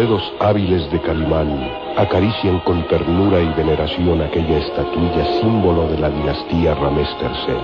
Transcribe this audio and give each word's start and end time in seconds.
dedos 0.00 0.32
hábiles 0.38 0.90
de 0.90 0.98
Calimán 1.02 1.70
acarician 1.98 2.60
con 2.60 2.88
ternura 2.88 3.38
y 3.42 3.52
veneración 3.52 4.22
aquella 4.22 4.56
estatuilla 4.56 5.40
símbolo 5.42 5.88
de 5.88 5.98
la 5.98 6.08
dinastía 6.08 6.74
Ramés 6.74 7.08
III. 7.20 7.54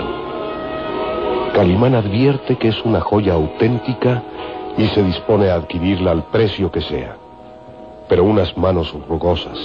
Calimán 1.54 1.94
advierte 1.94 2.57
que 2.57 2.68
es 2.68 2.84
una 2.84 3.00
joya 3.00 3.32
auténtica 3.32 4.22
y 4.76 4.86
se 4.88 5.02
dispone 5.02 5.48
a 5.48 5.54
adquirirla 5.54 6.11
al 6.11 6.25
precio 6.25 6.70
que 6.70 6.82
sea. 6.82 7.16
Pero 8.07 8.25
unas 8.25 8.54
manos 8.58 8.94
rugosas, 9.08 9.58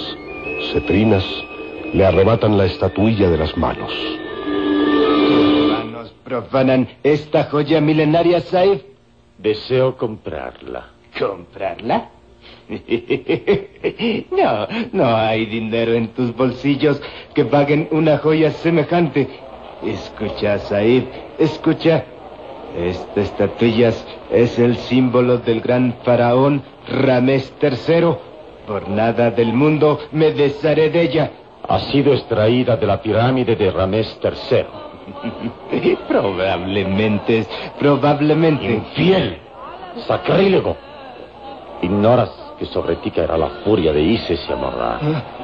cetrinas, 0.71 1.25
le 1.91 2.05
arrebatan 2.05 2.57
la 2.57 2.67
estatuilla 2.67 3.29
de 3.29 3.37
las 3.37 3.57
manos. 3.57 3.91
Manos 5.67 6.13
profanan 6.23 6.87
esta 7.03 7.43
joya 7.43 7.81
milenaria, 7.81 8.39
Saif. 8.39 8.81
Deseo 9.39 9.97
comprarla. 9.97 10.85
¿Comprarla? 11.19 12.20
no, 14.31 14.67
no 14.93 15.15
hay 15.15 15.45
dinero 15.45 15.93
en 15.93 16.09
tus 16.09 16.35
bolsillos 16.35 17.01
que 17.33 17.45
paguen 17.45 17.87
una 17.91 18.17
joya 18.17 18.51
semejante. 18.51 19.27
Escucha, 19.83 20.59
Said, 20.59 21.03
escucha. 21.37 22.05
Esta 22.77 23.21
estatuilla 23.21 23.91
es 24.31 24.57
el 24.57 24.77
símbolo 24.77 25.39
del 25.39 25.59
gran 25.59 25.95
faraón 26.03 26.63
Ramés 26.87 27.53
III. 27.61 28.15
Por 28.65 28.87
nada 28.87 29.31
del 29.31 29.51
mundo 29.51 29.99
me 30.13 30.31
desharé 30.31 30.89
de 30.89 31.01
ella. 31.01 31.31
Ha 31.67 31.79
sido 31.79 32.13
extraída 32.13 32.77
de 32.77 32.87
la 32.87 33.01
pirámide 33.01 33.57
de 33.57 33.71
Ramés 33.71 34.17
III. 34.23 34.65
probablemente, 36.07 37.45
probablemente. 37.77 38.71
Infiel, 38.71 39.37
sacrílego. 40.07 40.77
Ignoras 41.81 42.40
que 42.61 42.67
sobre 42.67 42.95
ti 42.97 43.09
caerá 43.09 43.39
la 43.39 43.49
furia 43.65 43.91
de 43.91 44.03
Isis 44.03 44.39
y 44.47 44.53
Amorra. 44.53 44.99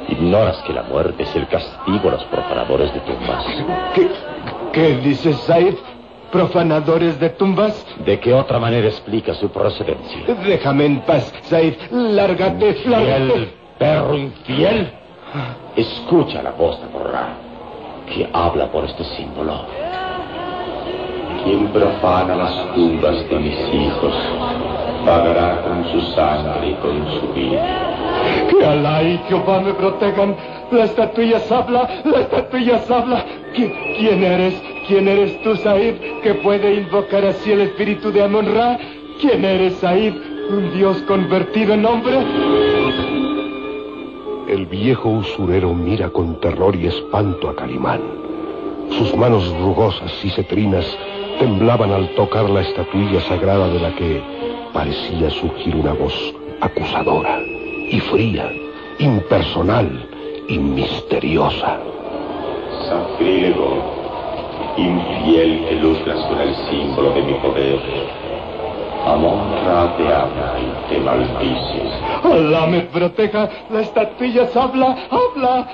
Ignoras 0.08 0.58
que 0.68 0.72
la 0.72 0.84
muerte 0.84 1.24
es 1.24 1.36
el 1.36 1.48
castigo 1.48 2.10
a 2.10 2.12
los 2.12 2.24
profanadores 2.26 2.94
de 2.94 3.00
tumbas. 3.00 3.44
¿Qué, 3.96 4.08
qué 4.72 4.98
dices, 4.98 5.36
Said? 5.38 5.74
¿Profanadores 6.32 7.20
de 7.20 7.32
tumbas? 7.32 7.84
¿De 8.06 8.20
qué 8.20 8.36
otra 8.36 8.60
manera 8.60 8.86
explica 8.86 9.34
su 9.34 9.50
procedencia? 9.50 10.26
Déjame 10.46 10.86
en 10.86 11.00
paz, 11.02 11.34
Said. 11.42 11.74
Lárgate, 11.90 12.84
lárgate. 12.86 13.24
¿Infiel, 13.24 13.54
perro 13.80 14.16
infiel? 14.16 14.92
Escucha 15.76 16.44
la 16.44 16.52
voz 16.52 16.80
de 16.80 16.86
Amorra, 16.86 17.30
que 18.14 18.30
habla 18.32 18.68
por 18.72 18.86
este 18.86 19.04
símbolo. 19.16 19.66
Quien 21.44 21.68
profana 21.70 22.36
las 22.36 22.76
tumbas 22.76 23.28
de 23.28 23.40
mis 23.40 23.58
hijos 23.74 24.14
pagará 25.08 25.62
con 25.64 25.86
su 25.92 26.02
sangre 26.14 26.70
y 26.72 26.74
con 26.76 26.98
su 27.20 27.34
vida. 27.34 27.96
Que 28.50 28.66
Alá 28.66 29.02
y 29.04 29.18
Jehová 29.30 29.62
me 29.62 29.74
protejan. 29.74 30.36
La 30.72 30.84
estatuilla 30.84 31.40
habla, 31.50 31.88
la 32.04 32.20
estatuilla 32.20 32.82
habla. 32.90 33.26
¿Qui- 33.56 33.74
¿Quién 33.98 34.22
eres? 34.24 34.62
¿Quién 34.88 35.08
eres 35.08 35.42
tú, 35.44 35.56
Said, 35.56 35.96
que 36.22 36.34
puede 36.36 36.76
invocar 36.76 37.24
así 37.26 37.52
el 37.54 37.62
espíritu 37.62 38.12
de 38.12 38.24
Amon-Ra? 38.24 38.78
¿Quién 39.22 39.46
eres, 39.46 39.76
Said? 39.76 40.14
¿Un 40.50 40.74
dios 40.74 40.98
convertido 41.08 41.74
en 41.74 41.86
hombre? 41.86 42.18
El 44.50 44.66
viejo 44.66 45.10
usurero 45.10 45.74
mira 45.74 46.10
con 46.10 46.40
terror 46.40 46.76
y 46.76 46.88
espanto 46.88 47.50
a 47.50 47.56
Calimán. 47.56 48.02
Sus 48.98 49.16
manos 49.16 49.54
rugosas 49.60 50.12
y 50.24 50.30
cetrinas 50.30 50.86
temblaban 51.40 51.92
al 51.92 52.10
tocar 52.16 52.50
la 52.50 52.62
estatuilla 52.62 53.20
sagrada 53.22 53.68
de 53.68 53.80
la 53.80 53.92
que 53.96 54.22
parecía 54.78 55.28
surgir 55.32 55.76
una 55.76 55.94
voz 55.94 56.14
acusadora 56.62 57.40
y 57.90 58.00
fría, 58.00 58.48
impersonal 59.00 59.90
y 60.48 60.60
misteriosa. 60.60 61.80
Sacrílego, 62.88 63.70
infiel 64.78 65.66
que 65.66 65.76
lucras 65.78 66.24
con 66.26 66.40
el 66.40 66.56
símbolo 66.70 67.10
de 67.10 67.24
mi 67.24 67.34
poder. 67.40 67.80
Amon-Ra 69.08 69.98
te 69.98 70.14
ama 70.14 70.50
y 70.62 70.94
te 70.94 71.00
maldice. 71.00 71.82
Alá 72.24 72.68
me 72.68 72.82
proteja. 72.82 73.50
La 73.72 73.82
estatuilla 73.82 74.48
habla, 74.54 74.96
habla. 75.10 75.68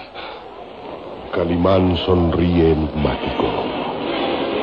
Calimán 1.34 1.98
sonríe 1.98 2.72
enigmático. 2.72 3.48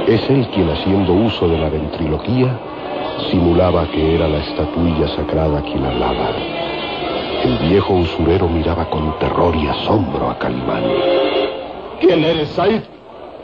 Es 0.06 0.30
él 0.30 0.48
quien, 0.54 0.70
haciendo 0.70 1.12
uso 1.12 1.46
de 1.46 1.58
la 1.58 1.68
ventrilogía, 1.68 2.58
simulaba 3.31 3.87
que 3.91 4.15
era 4.15 4.28
la 4.28 4.38
estatuilla 4.38 5.09
sagrada 5.09 5.62
quien 5.62 5.84
hablaba. 5.84 6.31
El 7.43 7.56
viejo 7.69 7.94
usurero 7.94 8.48
miraba 8.48 8.88
con 8.91 9.19
terror 9.19 9.54
y 9.56 9.66
asombro 9.66 10.31
a 10.31 10.38
Calimán. 10.38 10.84
¿Quién 12.00 12.25
eres, 12.25 12.48
Said? 12.50 12.82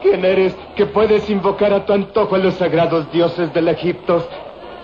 ¿Quién 0.02 0.24
eres 0.24 0.56
que 0.76 0.86
puedes 0.86 1.28
invocar 1.30 1.72
a 1.72 1.84
tu 1.84 1.92
antojo 1.92 2.34
a 2.34 2.38
los 2.38 2.54
sagrados 2.54 3.10
dioses 3.10 3.52
del 3.54 3.68
Egipto 3.68 4.22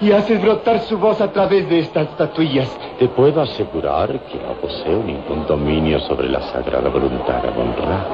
y 0.00 0.12
haces 0.12 0.40
brotar 0.40 0.80
su 0.80 0.98
voz 0.98 1.20
a 1.20 1.30
través 1.30 1.68
de 1.68 1.80
estas 1.80 2.08
estatuillas? 2.08 2.74
Te 2.98 3.08
puedo 3.08 3.42
asegurar 3.42 4.08
que 4.26 4.38
no 4.38 4.54
poseo 4.54 5.02
ningún 5.02 5.46
dominio 5.46 6.00
sobre 6.00 6.28
la 6.28 6.40
sagrada 6.40 6.88
voluntad 6.88 7.42
de 7.42 7.48
Amon-Ra. 7.48 8.06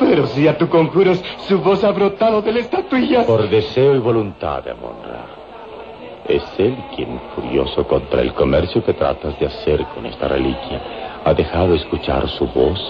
Pero 0.00 0.26
si 0.26 0.48
a 0.48 0.56
tu 0.58 0.68
conjuros 0.68 1.22
su 1.46 1.60
voz 1.60 1.84
ha 1.84 1.92
brotado 1.92 2.42
de 2.42 2.52
las 2.52 2.64
estatuillas. 2.64 3.26
Por 3.26 3.48
deseo 3.48 3.94
y 3.94 3.98
voluntad 3.98 4.64
de 4.64 4.70
Amon-Ra. 4.72 5.43
Es 6.28 6.42
él 6.58 6.74
quien, 6.96 7.20
furioso 7.34 7.86
contra 7.86 8.22
el 8.22 8.32
comercio 8.32 8.82
que 8.82 8.94
tratas 8.94 9.38
de 9.38 9.46
hacer 9.46 9.84
con 9.94 10.06
esta 10.06 10.26
reliquia, 10.26 10.80
ha 11.22 11.34
dejado 11.34 11.74
escuchar 11.74 12.26
su 12.30 12.46
voz 12.46 12.80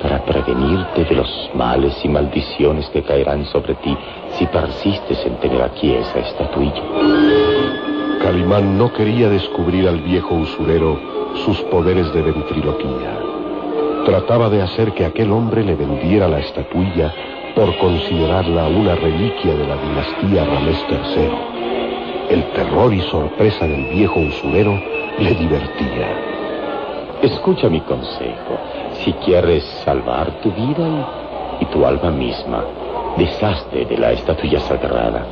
para 0.00 0.24
prevenirte 0.24 1.04
de 1.04 1.14
los 1.14 1.50
males 1.54 1.94
y 2.02 2.08
maldiciones 2.08 2.88
que 2.88 3.02
caerán 3.02 3.44
sobre 3.46 3.74
ti 3.74 3.94
si 4.32 4.46
persistes 4.46 5.26
en 5.26 5.36
tener 5.40 5.60
aquí 5.60 5.92
esa 5.92 6.20
estatuilla. 6.20 6.82
Calimán 8.22 8.78
no 8.78 8.90
quería 8.94 9.28
descubrir 9.28 9.86
al 9.86 10.00
viejo 10.00 10.34
usurero 10.34 10.98
sus 11.44 11.60
poderes 11.64 12.10
de 12.14 12.22
ventriloquía. 12.22 13.18
Trataba 14.06 14.48
de 14.48 14.62
hacer 14.62 14.92
que 14.92 15.04
aquel 15.04 15.30
hombre 15.32 15.62
le 15.64 15.74
vendiera 15.74 16.28
la 16.28 16.38
estatuilla 16.38 17.12
por 17.54 17.76
considerarla 17.76 18.68
una 18.68 18.94
reliquia 18.94 19.54
de 19.54 19.66
la 19.66 19.76
dinastía 19.76 20.44
Ramés 20.46 20.78
III. 20.88 21.60
El 22.30 22.44
terror 22.52 22.94
y 22.94 23.00
sorpresa 23.10 23.66
del 23.66 23.86
viejo 23.86 24.20
usurero 24.20 24.80
le 25.18 25.34
divertía. 25.34 26.08
Escucha 27.22 27.68
mi 27.68 27.80
consejo. 27.80 28.56
Si 29.02 29.12
quieres 29.14 29.64
salvar 29.84 30.30
tu 30.40 30.52
vida 30.52 31.58
y, 31.60 31.64
tu 31.66 31.84
alma 31.84 32.12
misma, 32.12 32.64
deshazte 33.18 33.84
de 33.84 33.98
la 33.98 34.12
estatuilla 34.12 34.60
sagrada. 34.60 35.26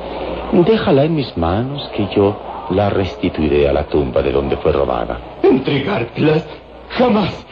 Déjala 0.53 1.04
en 1.04 1.14
mis 1.14 1.37
manos 1.37 1.88
que 1.94 2.08
yo 2.16 2.37
la 2.70 2.91
restituiré 2.91 3.69
a 3.69 3.72
la 3.72 3.84
tumba 3.84 4.20
de 4.20 4.32
donde 4.32 4.56
fue 4.56 4.72
robada. 4.72 5.20
¿Entregártelas? 5.44 6.44
Jamás, 6.91 7.47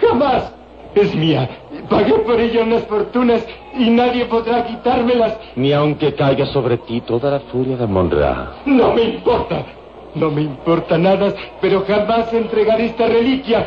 jamás. 0.00 0.54
Es 0.94 1.12
mía. 1.12 1.48
Pagué 1.88 2.14
por 2.14 2.40
ella 2.40 2.62
unas 2.62 2.84
fortunas 2.86 3.46
y 3.78 3.90
nadie 3.90 4.24
podrá 4.26 4.64
quitármelas. 4.64 5.38
Ni 5.56 5.72
aunque 5.72 6.14
caiga 6.14 6.46
sobre 6.46 6.78
ti 6.78 7.00
toda 7.02 7.30
la 7.30 7.40
furia 7.40 7.76
de 7.76 7.86
Monra. 7.86 8.52
No 8.66 8.92
me 8.92 9.02
importa. 9.02 9.64
No 10.14 10.30
me 10.30 10.42
importa 10.42 10.98
nada, 10.98 11.32
pero 11.60 11.84
jamás 11.86 12.32
entregaré 12.34 12.86
esta 12.86 13.06
reliquia. 13.06 13.66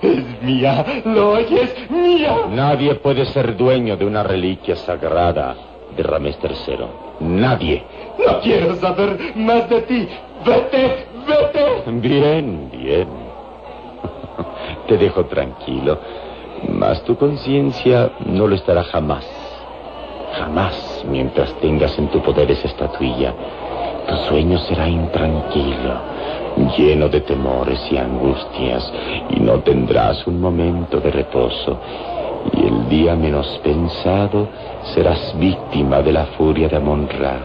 Es 0.00 0.42
mía. 0.42 1.02
¿Lo 1.04 1.32
oyes? 1.32 1.74
Mía. 1.90 2.36
Nadie 2.50 2.94
puede 2.96 3.26
ser 3.26 3.56
dueño 3.56 3.96
de 3.96 4.06
una 4.06 4.22
reliquia 4.22 4.76
sagrada 4.76 5.56
de 5.96 6.02
Ramés 6.04 6.38
III. 6.40 6.86
Nadie. 7.20 7.82
No 8.24 8.40
quiero 8.40 8.76
saber 8.76 9.18
más 9.34 9.68
de 9.68 9.80
ti. 9.82 10.08
Vete, 10.44 11.06
vete. 11.26 11.90
Bien, 11.90 12.70
bien. 12.70 13.08
Te 14.86 14.96
dejo 14.96 15.24
tranquilo. 15.24 15.98
Mas 16.68 17.02
tu 17.04 17.16
conciencia 17.16 18.10
no 18.26 18.46
lo 18.46 18.54
estará 18.54 18.84
jamás. 18.84 19.26
Jamás 20.38 21.04
mientras 21.08 21.52
tengas 21.60 21.98
en 21.98 22.08
tu 22.08 22.20
poder 22.20 22.50
esa 22.50 22.66
estatuilla. 22.66 23.34
Tu 24.08 24.16
sueño 24.28 24.58
será 24.58 24.88
intranquilo, 24.88 25.94
lleno 26.76 27.08
de 27.08 27.20
temores 27.22 27.80
y 27.90 27.96
angustias, 27.96 28.92
y 29.30 29.40
no 29.40 29.58
tendrás 29.60 30.26
un 30.26 30.40
momento 30.40 31.00
de 31.00 31.10
reposo. 31.10 31.78
Y 32.52 32.66
el 32.66 32.88
día 32.88 33.16
menos 33.16 33.60
pensado 33.64 34.48
serás 34.94 35.34
víctima 35.38 36.02
de 36.02 36.12
la 36.12 36.26
furia 36.26 36.68
de 36.68 36.76
Amon-Ra. 36.76 37.40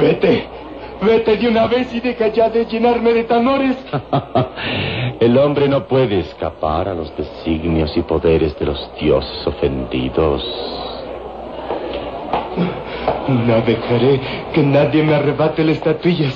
Vete. 0.00 0.59
Vete 1.02 1.36
de 1.38 1.48
una 1.48 1.66
vez 1.66 1.94
y 1.94 2.00
deja 2.00 2.28
ya 2.28 2.50
de 2.50 2.66
llenarme 2.66 3.14
de 3.14 3.24
temores. 3.24 3.76
El 5.20 5.38
hombre 5.38 5.68
no 5.68 5.84
puede 5.84 6.20
escapar 6.20 6.88
a 6.88 6.94
los 6.94 7.14
designios 7.16 7.96
y 7.96 8.02
poderes 8.02 8.58
de 8.58 8.66
los 8.66 8.90
dioses 9.00 9.46
ofendidos. 9.46 10.42
No 13.28 13.60
dejaré 13.62 14.20
que 14.52 14.62
nadie 14.62 15.02
me 15.02 15.14
arrebate 15.14 15.64
las 15.64 15.76
estatuillas. 15.76 16.34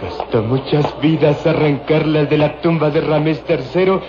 costó 0.00 0.42
muchas 0.42 1.00
vidas 1.00 1.46
arrancarla 1.46 2.24
de 2.24 2.38
la 2.38 2.60
tumba 2.60 2.90
de 2.90 3.02
Ramés 3.02 3.44
III 3.48 4.00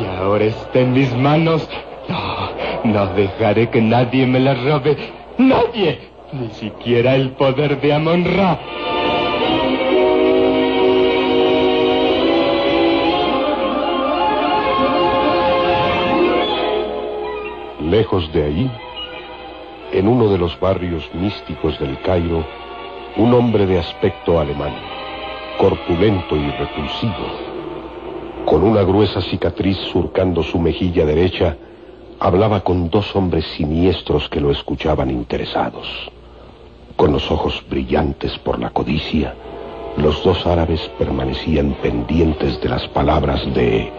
y 0.00 0.04
ahora 0.16 0.44
está 0.44 0.80
en 0.80 0.92
mis 0.92 1.14
manos. 1.14 1.68
No, 2.08 2.90
no 2.90 3.06
dejaré 3.14 3.68
que 3.68 3.82
nadie 3.82 4.26
me 4.26 4.40
la 4.40 4.54
robe. 4.54 4.96
Nadie. 5.36 6.10
Ni 6.32 6.48
siquiera 6.50 7.14
el 7.14 7.32
poder 7.32 7.80
de 7.80 7.92
Amon-Ra. 7.92 8.58
Lejos 17.92 18.32
de 18.32 18.42
ahí, 18.42 18.70
en 19.92 20.08
uno 20.08 20.30
de 20.30 20.38
los 20.38 20.58
barrios 20.58 21.10
místicos 21.12 21.78
del 21.78 22.00
Cairo, 22.00 22.42
un 23.18 23.34
hombre 23.34 23.66
de 23.66 23.78
aspecto 23.78 24.40
alemán, 24.40 24.72
corpulento 25.58 26.34
y 26.34 26.50
repulsivo, 26.52 27.26
con 28.46 28.62
una 28.62 28.82
gruesa 28.82 29.20
cicatriz 29.20 29.76
surcando 29.92 30.42
su 30.42 30.58
mejilla 30.58 31.04
derecha, 31.04 31.58
hablaba 32.18 32.60
con 32.60 32.88
dos 32.88 33.14
hombres 33.14 33.44
siniestros 33.58 34.26
que 34.30 34.40
lo 34.40 34.50
escuchaban 34.50 35.10
interesados. 35.10 35.86
Con 36.96 37.12
los 37.12 37.30
ojos 37.30 37.62
brillantes 37.68 38.38
por 38.38 38.58
la 38.58 38.70
codicia, 38.70 39.34
los 39.98 40.24
dos 40.24 40.46
árabes 40.46 40.80
permanecían 40.98 41.76
pendientes 41.82 42.58
de 42.62 42.70
las 42.70 42.88
palabras 42.88 43.44
de 43.52 43.92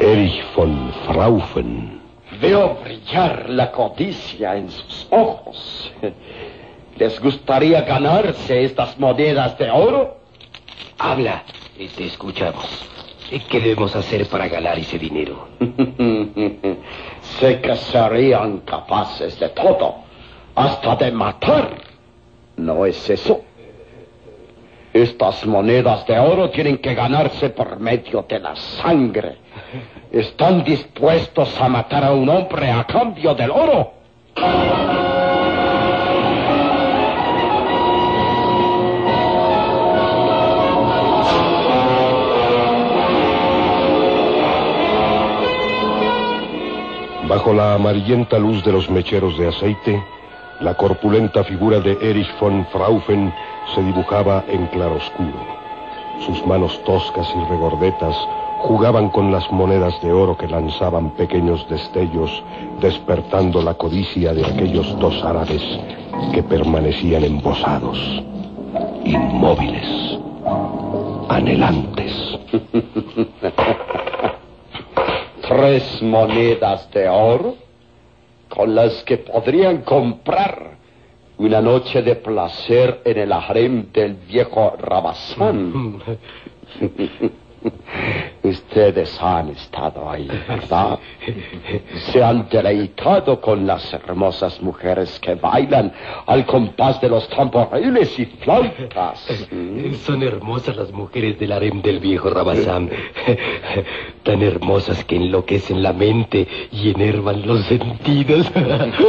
Erich 0.00 0.42
von 0.56 0.90
Fraufen. 1.04 1.99
Veo 2.40 2.78
brillar 2.82 3.50
la 3.50 3.70
codicia 3.70 4.56
en 4.56 4.70
sus 4.70 5.06
ojos. 5.10 5.92
¿Les 6.96 7.20
gustaría 7.20 7.82
ganarse 7.82 8.64
estas 8.64 8.98
monedas 8.98 9.58
de 9.58 9.70
oro? 9.70 10.16
Habla 10.98 11.42
y 11.78 11.88
te 11.88 12.06
escuchamos. 12.06 12.86
¿Qué 13.48 13.60
debemos 13.60 13.94
hacer 13.94 14.26
para 14.26 14.48
ganar 14.48 14.78
ese 14.78 14.98
dinero? 14.98 15.48
sé 17.38 17.60
que 17.60 17.76
serían 17.76 18.60
capaces 18.60 19.38
de 19.38 19.50
todo, 19.50 19.96
hasta 20.54 20.96
de 20.96 21.12
matar. 21.12 21.76
¿No 22.56 22.84
es 22.86 23.08
eso? 23.08 23.42
Estas 24.92 25.46
monedas 25.46 26.06
de 26.06 26.18
oro 26.18 26.50
tienen 26.50 26.78
que 26.78 26.94
ganarse 26.94 27.50
por 27.50 27.78
medio 27.78 28.24
de 28.28 28.40
la 28.40 28.56
sangre. 28.56 29.36
¿Están 30.12 30.64
dispuestos 30.64 31.60
a 31.60 31.68
matar 31.68 32.02
a 32.02 32.12
un 32.12 32.28
hombre 32.28 32.68
a 32.68 32.84
cambio 32.84 33.32
del 33.32 33.50
oro? 33.52 33.92
Bajo 47.28 47.54
la 47.54 47.74
amarillenta 47.74 48.36
luz 48.36 48.64
de 48.64 48.72
los 48.72 48.90
mecheros 48.90 49.38
de 49.38 49.46
aceite, 49.46 50.02
la 50.58 50.74
corpulenta 50.74 51.44
figura 51.44 51.78
de 51.78 51.96
Erich 52.02 52.36
von 52.40 52.66
Fraufen 52.72 53.32
se 53.72 53.80
dibujaba 53.80 54.42
en 54.48 54.66
claroscuro. 54.66 55.60
Sus 56.26 56.44
manos 56.44 56.82
toscas 56.82 57.32
y 57.36 57.48
regordetas 57.48 58.16
jugaban 58.60 59.08
con 59.10 59.32
las 59.32 59.50
monedas 59.50 60.00
de 60.02 60.12
oro 60.12 60.36
que 60.36 60.46
lanzaban 60.46 61.10
pequeños 61.16 61.66
destellos, 61.68 62.42
despertando 62.80 63.62
la 63.62 63.74
codicia 63.74 64.32
de 64.34 64.44
aquellos 64.44 64.98
dos 64.98 65.22
árabes 65.24 65.62
que 66.32 66.42
permanecían 66.42 67.24
embosados, 67.24 67.98
inmóviles, 69.04 70.18
anhelantes. 71.28 72.38
tres 75.48 76.00
monedas 76.02 76.88
de 76.92 77.08
oro 77.08 77.56
con 78.48 78.72
las 78.74 79.02
que 79.02 79.18
podrían 79.18 79.82
comprar 79.82 80.78
una 81.38 81.60
noche 81.60 82.02
de 82.02 82.14
placer 82.16 83.00
en 83.04 83.18
el 83.18 83.32
harem 83.32 83.90
del 83.92 84.14
viejo 84.14 84.74
Rabasán. 84.78 86.00
Ustedes 88.42 89.20
han 89.20 89.50
estado 89.50 90.08
ahí, 90.10 90.26
¿verdad? 90.48 90.98
Se 92.10 92.24
han 92.24 92.48
deleitado 92.48 93.40
con 93.40 93.66
las 93.66 93.92
hermosas 93.92 94.62
mujeres 94.62 95.20
que 95.20 95.34
bailan 95.34 95.92
al 96.26 96.46
compás 96.46 97.00
de 97.00 97.10
los 97.10 97.28
tamboriles 97.28 98.18
y 98.18 98.24
flautas. 98.24 99.26
Son 100.04 100.22
hermosas 100.22 100.76
las 100.76 100.90
mujeres 100.90 101.38
del 101.38 101.52
harem 101.52 101.82
del 101.82 102.00
viejo 102.00 102.30
Rabasán. 102.30 102.90
Tan 104.22 104.42
hermosas 104.42 105.04
que 105.04 105.16
enloquecen 105.16 105.82
la 105.82 105.92
mente 105.92 106.48
y 106.72 106.90
enervan 106.90 107.46
los 107.46 107.64
sentidos. 107.66 108.50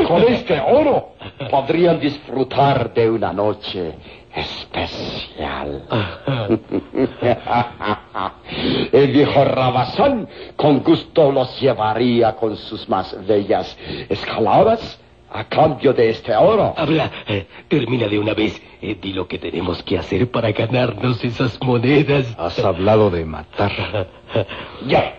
Con 0.07 0.24
este 0.24 0.59
oro 0.59 1.13
podrían 1.50 2.00
disfrutar 2.00 2.94
de 2.94 3.09
una 3.09 3.31
noche 3.31 3.94
especial. 4.36 5.83
El 8.92 9.12
viejo 9.12 9.45
Rabasán 9.45 10.28
con 10.56 10.83
gusto 10.83 11.31
los 11.31 11.60
llevaría 11.60 12.36
con 12.36 12.57
sus 12.57 12.88
más 12.89 13.16
bellas 13.25 13.78
escaladas 14.10 15.00
a 15.33 15.45
cambio 15.45 15.94
de 15.94 16.10
este 16.10 16.36
oro. 16.36 16.74
Habla, 16.75 17.10
eh, 17.28 17.45
termina 17.68 18.07
de 18.07 18.19
una 18.19 18.33
vez. 18.33 18.62
Eh, 18.81 18.98
di 19.01 19.13
lo 19.13 19.28
que 19.28 19.39
tenemos 19.39 19.81
que 19.83 19.98
hacer 19.98 20.30
para 20.30 20.51
ganarnos 20.51 21.24
esas 21.24 21.60
monedas. 21.62 22.36
Has 22.38 22.60
hablado 22.60 23.10
de 23.10 23.25
matar. 23.25 24.07
ya. 24.88 25.16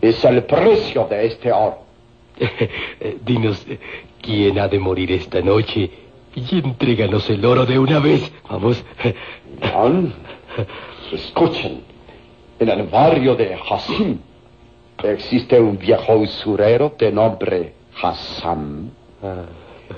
Es 0.00 0.24
el 0.24 0.44
precio 0.44 1.06
de 1.08 1.26
este 1.26 1.52
oro. 1.52 1.78
Eh, 3.00 3.18
dinos, 3.24 3.66
¿quién 4.22 4.58
ha 4.58 4.68
de 4.68 4.78
morir 4.78 5.10
esta 5.12 5.40
noche? 5.40 5.90
Y 6.34 6.58
entréganos 6.58 7.28
el 7.30 7.44
oro 7.44 7.64
de 7.64 7.78
una 7.78 7.98
vez. 8.00 8.32
Vamos. 8.48 8.84
escuchen. 11.12 11.82
En 12.58 12.68
el 12.68 12.84
barrio 12.84 13.34
de 13.34 13.54
Hassim 13.68 14.18
existe 15.02 15.60
un 15.60 15.76
viejo 15.78 16.14
usurero 16.14 16.94
de 16.98 17.12
nombre 17.12 17.74
Hassan. 18.00 18.90
Ah. 19.22 19.44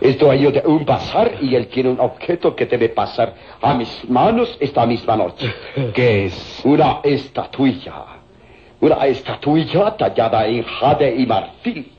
Es 0.01 0.19
dueño 0.19 0.51
de 0.51 0.63
un 0.67 0.85
bazar 0.85 1.37
y 1.41 1.55
él 1.55 1.69
tiene 1.69 1.91
un 1.91 2.01
objeto 2.01 2.55
que 2.57 2.67
debe 2.67 2.89
pasar 2.89 3.35
a 3.63 3.75
mis 3.75 4.09
manos 4.09 4.57
esta 4.61 4.85
misma 4.85 5.17
noche. 5.17 5.53
¿Qué 5.95 6.25
es? 6.27 6.61
Una 6.65 7.01
estatuilla. 7.03 8.05
Una 8.81 9.07
estatuilla 9.07 9.97
tallada 9.97 10.47
en 10.47 10.65
jade 10.65 11.15
y 11.17 11.27
marfil 11.27 11.93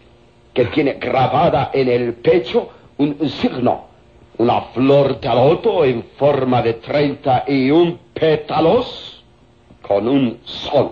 que 0.54 0.66
tiene 0.66 0.94
grabada 0.94 1.72
en 1.74 1.88
el 1.88 2.14
pecho 2.16 2.70
un 2.98 3.18
signo 3.30 3.87
una 4.38 4.62
flor 4.74 5.20
de 5.20 5.28
loto 5.30 5.84
en 5.84 6.04
forma 6.18 6.62
de 6.62 6.76
treinta 6.76 7.44
y 7.48 7.72
un 7.72 8.00
pétalos 8.14 9.24
con 9.82 10.08
un 10.08 10.40
sol, 10.44 10.92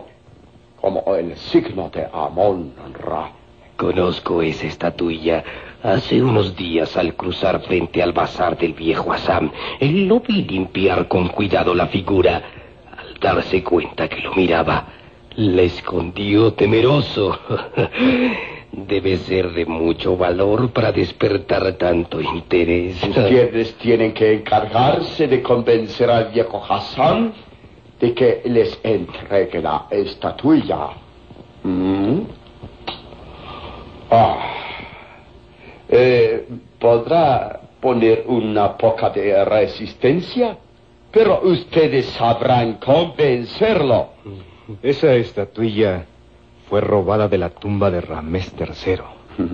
como 0.79 1.15
el 1.15 1.35
signo 1.35 1.89
de 1.89 2.07
Amon 2.11 2.73
Ra. 2.93 3.31
Conozco 3.77 4.41
esa 4.41 4.67
estatuilla. 4.67 5.43
Hace 5.83 6.23
unos 6.23 6.55
días, 6.55 6.95
al 6.97 7.13
cruzar 7.15 7.61
frente 7.61 8.01
al 8.01 8.13
bazar 8.13 8.57
del 8.57 8.73
viejo 8.73 9.11
Assam, 9.11 9.51
él 9.79 10.07
lo 10.07 10.21
vi 10.21 10.43
limpiar 10.43 11.07
con 11.07 11.27
cuidado 11.27 11.75
la 11.75 11.87
figura. 11.87 12.41
Al 12.97 13.19
darse 13.19 13.63
cuenta 13.63 14.07
que 14.07 14.21
lo 14.21 14.33
miraba, 14.33 14.87
la 15.35 15.61
escondió 15.61 16.53
temeroso. 16.53 17.37
Debe 18.77 19.15
ser 19.17 19.53
de 19.53 19.65
mucho 19.65 20.17
valor 20.17 20.71
para 20.71 20.91
despertar 20.91 21.73
tanto 21.77 22.19
interés. 22.19 23.01
Ustedes 23.01 23.73
tienen 23.75 24.13
que 24.13 24.33
encargarse 24.33 25.27
de 25.27 25.41
convencer 25.41 26.09
al 26.09 26.25
viejo 26.25 26.61
Hassan 26.67 27.33
de 28.01 28.13
que 28.13 28.41
les 28.43 28.77
entregue 28.83 29.61
la 29.61 29.87
estatuilla. 29.89 30.89
¿Mm? 31.63 32.19
Ah. 34.11 34.37
Eh, 35.87 36.45
¿Podrá 36.77 37.61
poner 37.79 38.25
una 38.27 38.75
poca 38.75 39.09
de 39.09 39.45
resistencia? 39.45 40.57
Pero 41.11 41.39
ustedes 41.43 42.07
sabrán 42.07 42.73
convencerlo. 42.73 44.09
Esa 44.83 45.13
estatuilla 45.13 46.07
fue 46.69 46.81
robada 46.81 47.27
de 47.27 47.37
la 47.37 47.49
tumba 47.49 47.91
de 47.91 48.01
Ramés 48.01 48.53
III. 48.57 48.97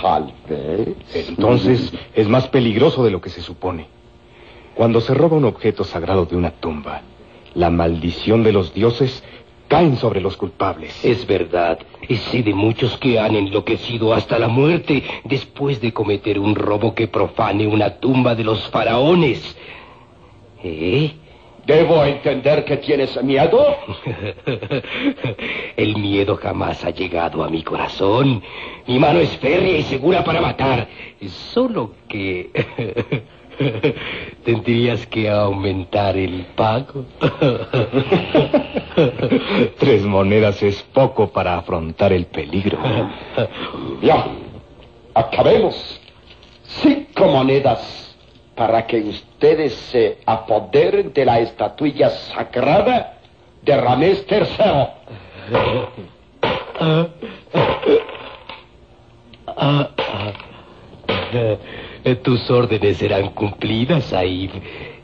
Tal 0.00 0.32
vez. 0.48 0.96
Entonces 1.28 1.92
es 2.14 2.28
más 2.28 2.48
peligroso 2.48 3.04
de 3.04 3.10
lo 3.10 3.20
que 3.20 3.30
se 3.30 3.40
supone. 3.40 3.86
Cuando 4.74 5.00
se 5.00 5.14
roba 5.14 5.36
un 5.36 5.44
objeto 5.44 5.82
sagrado 5.82 6.24
de 6.24 6.36
una 6.36 6.52
tumba, 6.52 7.02
la 7.54 7.70
maldición 7.70 8.44
de 8.44 8.52
los 8.52 8.72
dioses 8.72 9.24
caen 9.66 9.96
sobre 9.96 10.20
los 10.20 10.36
culpables. 10.36 11.04
Es 11.04 11.26
verdad. 11.26 11.78
Y 12.08 12.16
sé 12.16 12.42
de 12.42 12.54
muchos 12.54 12.96
que 12.98 13.18
han 13.18 13.34
enloquecido 13.34 14.14
hasta 14.14 14.38
la 14.38 14.48
muerte 14.48 15.02
después 15.24 15.80
de 15.80 15.92
cometer 15.92 16.38
un 16.38 16.54
robo 16.54 16.94
que 16.94 17.08
profane 17.08 17.66
una 17.66 17.98
tumba 17.98 18.34
de 18.34 18.44
los 18.44 18.68
faraones. 18.68 19.56
¿Eh? 20.62 21.12
¿Debo 21.68 22.02
entender 22.02 22.64
que 22.64 22.78
tienes 22.78 23.22
miedo? 23.22 23.62
El 25.76 25.98
miedo 25.98 26.38
jamás 26.38 26.82
ha 26.82 26.88
llegado 26.88 27.44
a 27.44 27.50
mi 27.50 27.62
corazón. 27.62 28.42
Mi 28.86 28.98
mano 28.98 29.20
es 29.20 29.36
férrea 29.36 29.76
y 29.76 29.82
segura 29.82 30.24
para 30.24 30.40
matar. 30.40 30.88
Solo 31.52 31.92
que 32.08 32.50
tendrías 34.46 35.06
que 35.08 35.28
aumentar 35.28 36.16
el 36.16 36.46
pago. 36.56 37.04
Tres 39.78 40.06
monedas 40.06 40.62
es 40.62 40.82
poco 40.84 41.28
para 41.28 41.58
afrontar 41.58 42.14
el 42.14 42.24
peligro. 42.28 42.78
Ya, 44.00 44.26
acabemos. 45.12 46.00
Cinco 46.62 47.26
monedas 47.26 48.07
para 48.58 48.84
que 48.88 49.00
ustedes 49.00 49.72
se 49.72 50.18
apoderen 50.26 51.12
de 51.12 51.24
la 51.24 51.38
estatuilla 51.38 52.10
sagrada 52.10 53.14
de 53.62 53.76
Ramés 53.80 54.26
III. 54.28 54.88
Tus 62.24 62.50
órdenes 62.50 62.96
serán 62.96 63.30
cumplidas, 63.30 64.06
Said. 64.06 64.50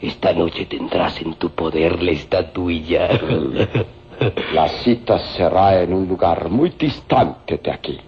Esta 0.03 0.33
noche 0.33 0.67
tendrás 0.67 1.21
en 1.23 1.35
tu 1.35 1.51
poder 1.51 2.03
la 2.03 2.11
estatuilla. 2.11 3.09
La 4.53 4.69
cita 4.69 5.21
será 5.37 5.81
en 5.81 5.93
un 5.93 6.09
lugar 6.09 6.49
muy 6.49 6.71
distante 6.71 7.59
de 7.63 7.71
aquí. 7.71 8.01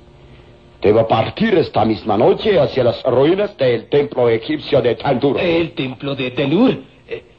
Debo 0.87 1.09
partir 1.09 1.52
esta 1.59 1.85
misma 1.85 2.16
noche 2.16 2.61
hacia 2.61 2.85
las 2.85 3.02
ruinas 3.02 3.57
del 3.57 3.88
templo 3.88 4.28
egipcio 4.28 4.81
de 4.81 4.95
Tandur. 4.95 5.37
El 5.37 5.73
templo 5.73 6.14
de 6.14 6.31
Tandur 6.31 6.78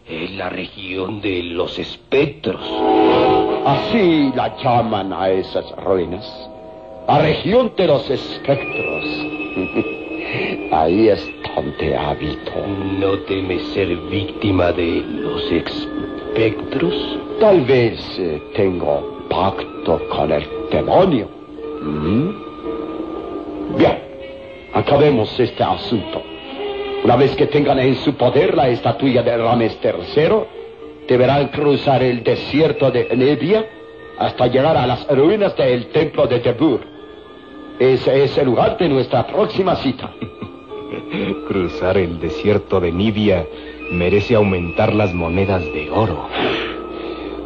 es 0.05 0.31
la 0.31 0.49
región 0.49 1.21
de 1.21 1.43
los 1.43 1.79
espectros. 1.79 2.59
Así 3.65 4.33
la 4.35 4.53
llaman 4.61 5.13
a 5.13 5.29
esas 5.29 5.63
ruinas. 5.77 6.25
La 7.07 7.19
región 7.19 7.71
de 7.77 7.87
los 7.87 8.09
espectros. 8.09 9.05
Ahí 10.73 11.07
es 11.07 11.31
donde 11.55 11.95
habito. 11.95 12.51
¿No 12.99 13.17
temes 13.19 13.63
ser 13.67 13.95
víctima 14.11 14.73
de 14.73 15.05
los 15.07 15.49
espectros? 15.53 17.17
Tal 17.39 17.61
vez 17.61 18.19
eh, 18.19 18.41
tengo 18.55 19.25
pacto 19.29 20.01
con 20.09 20.33
el 20.33 20.45
demonio. 20.69 21.29
¿Mm? 21.81 22.46
Acabemos 24.77 25.39
este 25.39 25.63
asunto. 25.63 26.21
Una 27.03 27.15
vez 27.15 27.35
que 27.35 27.47
tengan 27.47 27.79
en 27.79 27.95
su 27.95 28.13
poder 28.13 28.53
la 28.53 28.69
estatuilla 28.69 29.23
de 29.23 29.35
Rames 29.35 29.75
III, 29.83 31.07
deberán 31.07 31.47
cruzar 31.47 32.03
el 32.03 32.23
desierto 32.23 32.91
de 32.91 33.09
Nebia 33.15 33.65
hasta 34.19 34.45
llegar 34.45 34.77
a 34.77 34.85
las 34.85 35.07
ruinas 35.07 35.57
del 35.57 35.87
templo 35.87 36.27
de 36.27 36.41
Tebur. 36.41 36.81
Ese 37.79 38.23
es 38.23 38.37
el 38.37 38.45
lugar 38.45 38.77
de 38.77 38.87
nuestra 38.87 39.25
próxima 39.25 39.75
cita. 39.77 40.11
Cruzar 41.47 41.97
el 41.97 42.19
desierto 42.19 42.79
de 42.79 42.91
Nibia 42.91 43.47
merece 43.91 44.35
aumentar 44.35 44.93
las 44.93 45.11
monedas 45.11 45.63
de 45.73 45.89
oro. 45.89 46.27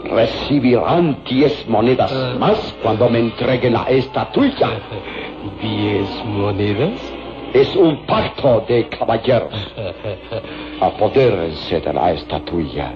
Recibirán 0.03 1.23
diez 1.29 1.65
monedas 1.69 2.11
más 2.37 2.75
cuando 2.83 3.07
me 3.07 3.19
entreguen 3.19 3.71
la 3.71 3.83
estatuilla. 3.83 4.81
¿Diez 5.61 6.09
monedas? 6.25 7.20
Es 7.53 7.75
un 7.75 8.05
pacto 8.05 8.63
de 8.65 8.87
caballeros. 8.87 9.53
Apodérense 10.79 11.81
de 11.81 11.93
la 11.93 12.13
estatuilla. 12.13 12.93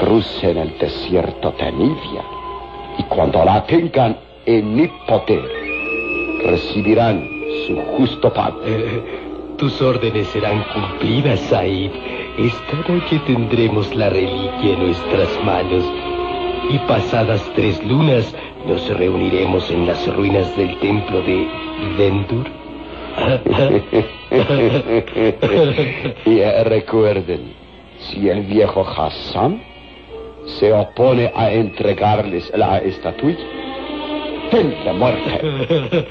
Crucen 0.00 0.58
el 0.58 0.76
desierto 0.78 1.52
de 1.52 1.70
Nivia. 1.70 2.24
Y 2.98 3.04
cuando 3.04 3.44
la 3.44 3.64
tengan 3.66 4.16
en 4.44 4.74
mi 4.74 4.88
poder, 5.06 5.48
recibirán 6.44 7.24
su 7.66 7.80
justo 7.96 8.32
pago. 8.32 8.60
tus 9.58 9.80
órdenes 9.80 10.26
serán 10.28 10.64
cumplidas, 10.74 11.38
Said. 11.40 11.92
Esta 12.36 12.92
noche 12.92 13.20
tendremos 13.26 13.94
la 13.94 14.10
reliquia 14.10 14.72
en 14.72 14.86
nuestras 14.86 15.44
manos. 15.44 15.84
Y 16.68 16.78
pasadas 16.88 17.48
tres 17.54 17.84
lunas 17.84 18.34
nos 18.66 18.88
reuniremos 18.88 19.70
en 19.70 19.86
las 19.86 20.04
ruinas 20.16 20.56
del 20.56 20.76
templo 20.80 21.20
de 21.22 21.46
Vendur. 21.96 22.63
y 26.26 26.38
eh, 26.38 26.64
recuerden, 26.64 27.54
si 27.98 28.28
el 28.28 28.42
viejo 28.42 28.86
Hassan 28.86 29.62
se 30.46 30.72
opone 30.72 31.32
a 31.34 31.50
entregarles 31.52 32.52
la 32.56 32.78
estatuilla, 32.78 33.44
la 34.84 34.92
muerte. 34.92 35.40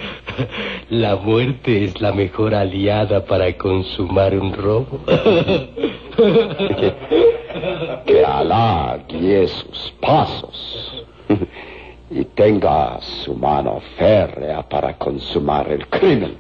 La 0.90 1.16
muerte 1.16 1.86
es 1.86 2.02
la 2.02 2.12
mejor 2.12 2.56
aliada 2.56 3.24
para 3.24 3.54
consumar 3.54 4.38
un 4.38 4.52
robo. 4.54 5.00
que 8.06 8.26
Alá 8.26 9.00
guíe 9.08 9.48
sus 9.48 9.94
pasos 10.02 11.06
y 12.10 12.26
tenga 12.26 13.00
su 13.02 13.34
mano 13.36 13.80
férrea 13.98 14.64
para 14.64 14.98
consumar 14.98 15.72
el 15.72 15.88
crimen. 15.88 16.36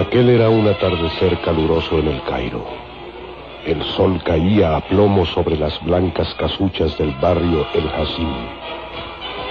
Aquel 0.00 0.30
era 0.30 0.48
un 0.48 0.66
atardecer 0.66 1.38
caluroso 1.42 1.98
en 1.98 2.08
el 2.08 2.22
Cairo. 2.22 2.64
El 3.66 3.82
sol 3.82 4.18
caía 4.24 4.74
a 4.74 4.80
plomo 4.80 5.26
sobre 5.26 5.58
las 5.58 5.78
blancas 5.84 6.34
casuchas 6.38 6.96
del 6.96 7.12
barrio 7.20 7.66
El 7.74 7.86
Hassim. 7.86 8.32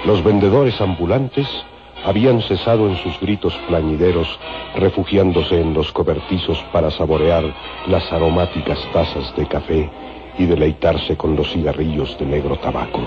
Los 0.06 0.24
vendedores 0.24 0.82
ambulantes 0.82 1.48
habían 2.03 2.41
cesado 2.41 2.89
en 2.89 2.98
sus 2.98 3.20
gritos 3.20 3.53
plañideros, 3.68 4.39
refugiándose 4.74 5.62
en 5.62 5.75
los 5.75 5.91
cobertizos 5.91 6.58
para 6.74 6.89
saborear 6.89 7.44
las 7.86 8.12
aromáticas 8.12 8.79
tazas 8.91 9.32
de 9.36 9.46
café 9.46 9.88
y 10.39 10.46
deleitarse 10.48 11.15
con 11.15 11.36
los 11.36 11.51
cigarrillos 11.51 12.18
de 12.18 12.25
negro 12.25 12.56
tabaco. 12.58 13.01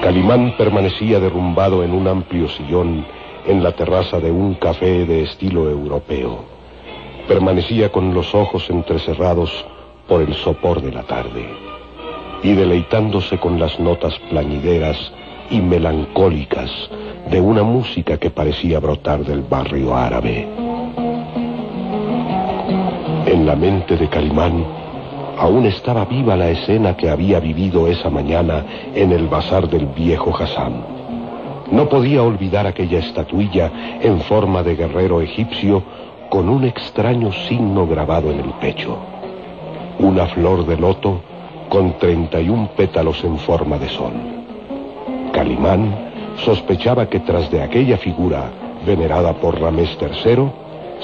Calimán 0.00 0.56
permanecía 0.56 1.20
derrumbado 1.20 1.84
en 1.84 1.92
un 1.92 2.08
amplio 2.08 2.48
sillón 2.48 3.04
en 3.46 3.62
la 3.62 3.72
terraza 3.72 4.18
de 4.20 4.30
un 4.30 4.54
café 4.54 5.04
de 5.04 5.22
estilo 5.22 5.70
europeo. 5.70 6.44
Permanecía 7.28 7.90
con 7.90 8.14
los 8.14 8.34
ojos 8.34 8.68
entrecerrados 8.70 9.64
por 10.08 10.22
el 10.22 10.34
sopor 10.34 10.80
de 10.80 10.92
la 10.92 11.02
tarde 11.02 11.48
y 12.42 12.52
deleitándose 12.52 13.38
con 13.38 13.58
las 13.58 13.78
notas 13.80 14.18
plañideras 14.30 15.12
y 15.50 15.60
melancólicas 15.60 16.70
de 17.30 17.40
una 17.40 17.62
música 17.62 18.18
que 18.18 18.30
parecía 18.30 18.78
brotar 18.78 19.24
del 19.24 19.42
barrio 19.42 19.94
árabe. 19.94 20.48
En 23.26 23.46
la 23.46 23.56
mente 23.56 23.96
de 23.96 24.08
Calimán 24.08 24.64
aún 25.38 25.66
estaba 25.66 26.04
viva 26.04 26.36
la 26.36 26.50
escena 26.50 26.96
que 26.96 27.10
había 27.10 27.40
vivido 27.40 27.88
esa 27.88 28.08
mañana 28.08 28.64
en 28.94 29.12
el 29.12 29.26
bazar 29.26 29.68
del 29.68 29.86
viejo 29.86 30.34
Hassan. 30.36 31.05
No 31.70 31.88
podía 31.88 32.22
olvidar 32.22 32.66
aquella 32.66 32.98
estatuilla 32.98 33.70
en 34.00 34.20
forma 34.20 34.62
de 34.62 34.76
guerrero 34.76 35.20
egipcio 35.20 35.82
con 36.28 36.48
un 36.48 36.64
extraño 36.64 37.32
signo 37.48 37.86
grabado 37.86 38.30
en 38.30 38.40
el 38.40 38.50
pecho. 38.60 38.96
Una 39.98 40.26
flor 40.26 40.66
de 40.66 40.76
loto 40.76 41.20
con 41.68 41.98
31 41.98 42.70
pétalos 42.76 43.22
en 43.24 43.38
forma 43.38 43.78
de 43.78 43.88
sol. 43.88 44.12
Calimán 45.32 45.94
sospechaba 46.44 47.08
que 47.08 47.20
tras 47.20 47.50
de 47.50 47.62
aquella 47.62 47.96
figura, 47.96 48.50
venerada 48.86 49.32
por 49.34 49.60
Ramés 49.60 49.96
III, 50.00 50.48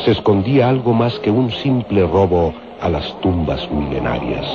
se 0.04 0.12
escondía 0.12 0.68
algo 0.68 0.92
más 0.92 1.18
que 1.18 1.30
un 1.30 1.50
simple 1.50 2.06
robo 2.06 2.52
a 2.80 2.88
las 2.88 3.20
tumbas 3.20 3.68
milenarias. 3.70 4.46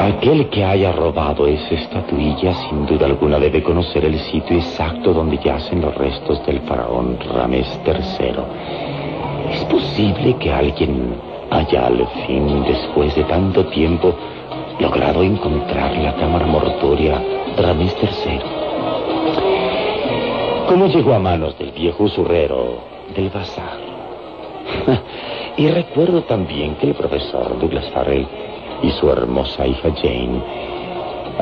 Aquel 0.00 0.48
que 0.48 0.64
haya 0.64 0.92
robado 0.92 1.46
esa 1.46 1.74
estatuilla 1.74 2.54
sin 2.54 2.86
duda 2.86 3.04
alguna 3.04 3.38
debe 3.38 3.62
conocer 3.62 4.02
el 4.06 4.18
sitio 4.18 4.56
exacto 4.56 5.12
donde 5.12 5.36
yacen 5.36 5.82
los 5.82 5.94
restos 5.94 6.44
del 6.46 6.60
faraón 6.60 7.18
Ramés 7.34 7.68
III. 7.84 8.32
¿Es 9.52 9.62
posible 9.66 10.36
que 10.36 10.50
alguien 10.50 11.16
haya 11.50 11.86
al 11.86 12.06
fin, 12.26 12.64
después 12.66 13.14
de 13.14 13.24
tanto 13.24 13.66
tiempo, 13.66 14.14
logrado 14.78 15.22
encontrar 15.22 15.94
la 15.98 16.14
cámara 16.14 16.46
mortuoria 16.46 17.22
Ramés 17.58 17.94
III? 18.00 18.40
¿Cómo 20.66 20.86
llegó 20.86 21.12
a 21.12 21.18
manos 21.18 21.58
del 21.58 21.72
viejo 21.72 22.04
usurrero 22.04 22.78
del 23.14 23.28
bazar? 23.28 23.76
y 25.58 25.68
recuerdo 25.68 26.22
también 26.22 26.76
que 26.76 26.86
el 26.86 26.94
profesor 26.94 27.58
Douglas 27.58 27.90
Farrell 27.90 28.26
y 28.82 28.90
su 28.92 29.10
hermosa 29.10 29.66
hija 29.66 29.88
Jane 29.94 30.42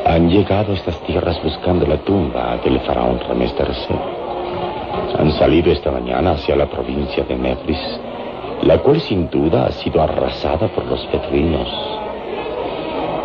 Han 0.05 0.29
llegado 0.31 0.73
a 0.73 0.75
estas 0.75 0.99
tierras 1.01 1.43
buscando 1.43 1.87
la 1.87 1.97
tumba 1.99 2.59
del 2.65 2.81
faraón 2.81 3.21
Ramés 3.29 3.55
III. 3.59 3.97
Han 5.19 5.33
salido 5.33 5.73
esta 5.73 5.91
mañana 5.91 6.33
hacia 6.33 6.57
la 6.57 6.67
provincia 6.67 7.25
de 7.25 7.37
Memphis, 7.37 8.01
la 8.63 8.79
cual 8.79 9.01
sin 9.01 9.29
duda 9.31 9.67
ha 9.67 9.73
sido 9.73 10.03
arrasada 10.03 10.69
por 10.69 10.87
los 10.87 11.07
beduinos. 11.11 11.69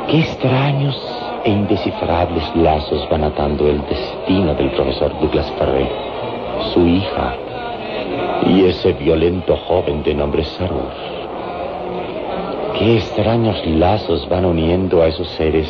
Qué 0.10 0.20
extraños 0.20 0.96
e 1.44 1.50
indescifrables 1.50 2.56
lazos 2.56 3.08
van 3.10 3.24
atando 3.24 3.68
el 3.68 3.82
destino 3.88 4.54
del 4.56 4.72
profesor 4.72 5.12
Douglas 5.20 5.52
Ferrer, 5.58 5.90
su 6.74 6.86
hija, 6.88 7.36
y 8.48 8.66
ese 8.66 8.94
violento 8.94 9.56
joven 9.68 10.04
de 10.04 10.14
nombre 10.14 10.44
Sarur. 10.44 11.13
Qué 12.78 12.98
extraños 12.98 13.66
lazos 13.66 14.28
van 14.30 14.46
uniendo 14.46 15.02
a 15.02 15.08
esos 15.08 15.28
seres 15.30 15.70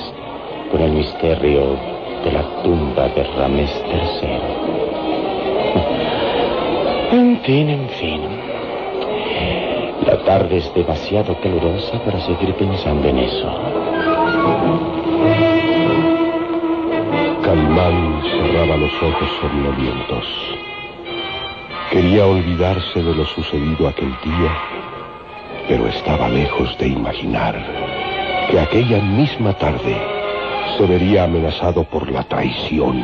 con 0.72 0.82
el 0.82 0.92
misterio 0.92 1.76
de 2.24 2.32
la 2.32 2.44
tumba 2.64 3.10
de 3.10 3.24
Ramés 3.36 3.84
III. 3.92 4.64
En 7.18 7.40
fin, 7.42 7.70
en 7.70 7.90
fin. 7.90 8.22
La 10.06 10.18
tarde 10.24 10.58
es 10.58 10.74
demasiado 10.74 11.38
calurosa 11.42 12.00
para 12.04 12.20
seguir 12.22 12.54
pensando 12.56 13.08
en 13.08 13.20
eso. 13.20 13.52
Calimán 17.44 18.22
cerraba 18.24 18.78
los 18.78 18.94
ojos 19.04 19.30
somnolientos. 19.42 20.26
Quería 21.92 22.26
olvidarse 22.26 23.04
de 23.04 23.14
lo 23.14 23.26
sucedido 23.26 23.88
aquel 23.88 24.10
día, 24.24 24.52
pero 25.68 25.88
estaba 25.88 26.30
lejos 26.30 26.78
de 26.78 26.88
imaginar 26.88 27.56
que 28.50 28.60
aquella 28.60 29.02
misma 29.02 29.54
tarde 29.54 29.96
se 30.78 30.86
vería 30.86 31.24
amenazado 31.24 31.84
por 31.84 32.12
la 32.12 32.24
traición 32.24 33.04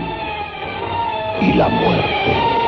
y 1.41 1.53
la 1.53 1.69
muerte. 1.69 2.59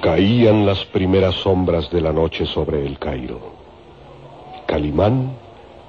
Caían 0.00 0.64
las 0.64 0.84
primeras 0.86 1.34
sombras 1.34 1.90
de 1.90 2.00
la 2.00 2.12
noche 2.12 2.46
sobre 2.46 2.86
el 2.86 2.98
Cairo. 2.98 3.40
Calimán 4.66 5.47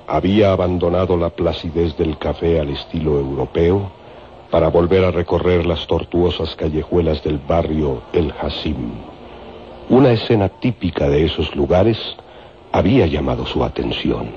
había 0.10 0.52
abandonado 0.52 1.16
la 1.18 1.30
placidez 1.30 1.96
del 1.96 2.18
café 2.18 2.60
al 2.60 2.70
estilo 2.70 3.20
europeo 3.20 3.92
para 4.50 4.68
volver 4.70 5.06
a 5.06 5.12
recorrer 5.12 5.68
las 5.68 5.86
tortuosas 5.86 6.56
callejuelas 6.56 7.24
del 7.24 7.38
barrio 7.38 8.02
El 8.12 8.34
Hasim. 8.42 8.92
Una 9.90 10.12
escena 10.12 10.50
típica 10.50 11.08
de 11.08 11.26
esos 11.26 11.56
lugares 11.56 11.98
había 12.72 13.06
llamado 13.06 13.46
su 13.46 13.64
atención. 13.64 14.30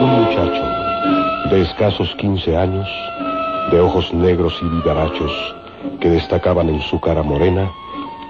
Un 0.00 0.10
muchacho 0.10 0.64
de 1.50 1.62
escasos 1.62 2.14
15 2.16 2.56
años, 2.56 2.88
de 3.70 3.80
ojos 3.80 4.12
negros 4.12 4.54
y 4.60 4.66
vivarachos 4.66 5.54
que 6.00 6.10
destacaban 6.10 6.68
en 6.68 6.82
su 6.82 7.00
cara 7.00 7.22
morena, 7.22 7.70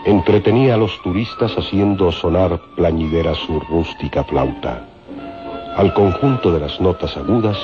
entretenía 0.05 0.75
a 0.75 0.77
los 0.77 1.01
turistas 1.03 1.57
haciendo 1.57 2.11
sonar 2.13 2.59
plañidera 2.77 3.35
su 3.35 3.61
rústica 3.61 4.25
flauta. 4.25 4.85
Al 5.77 5.93
conjunto 5.95 6.53
de 6.53 6.61
las 6.61 6.81
notas 6.81 7.17
agudas, 7.17 7.59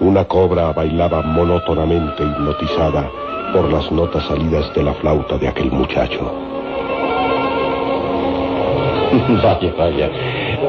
una 0.00 0.24
cobra 0.24 0.72
bailaba 0.72 1.22
monótonamente 1.22 2.22
hipnotizada 2.22 3.10
por 3.52 3.70
las 3.70 3.90
notas 3.90 4.24
salidas 4.24 4.72
de 4.74 4.82
la 4.82 4.94
flauta 4.94 5.36
de 5.36 5.48
aquel 5.48 5.70
muchacho. 5.70 6.30
Vaya, 9.42 9.74
vaya. 9.76 10.10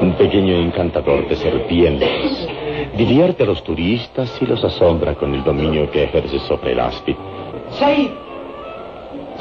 Un 0.02 0.14
pequeño 0.14 0.56
encantador 0.56 1.28
de 1.28 1.36
serpientes. 1.36 2.48
Divierte 2.98 3.44
a 3.44 3.46
los 3.46 3.64
turistas 3.64 4.36
y 4.42 4.48
los 4.48 4.64
asombra 4.64 5.14
con 5.14 5.36
el 5.36 5.44
dominio 5.44 5.90
que 5.92 6.06
ejerce 6.06 6.40
sobre 6.40 6.72
el 6.72 6.80
áspid. 6.80 7.16
Said, 7.78 8.10